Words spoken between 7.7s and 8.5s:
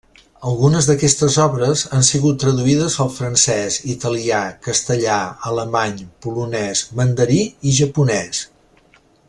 i japonès.